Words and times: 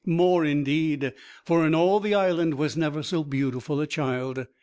More 0.03 0.43
indeed, 0.43 1.13
for 1.45 1.63
in 1.63 1.75
all 1.75 1.99
the 1.99 2.15
Island 2.15 2.55
was 2.55 2.75
never 2.75 3.03
so 3.03 3.23
beautiful 3.23 3.79
a 3.79 3.85
child. 3.85 4.47